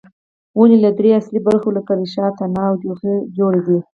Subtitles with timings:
[0.57, 3.79] ونې له درې اصلي برخو لکه ریښې، تنه او جوغې جوړې دي.